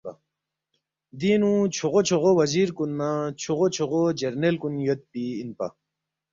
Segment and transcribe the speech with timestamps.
[1.19, 3.09] دینگ نُو چھوغو چھوغو وزیر کُن نہ
[3.75, 5.67] چھوغو جرنیل کُن یودپی اِنپا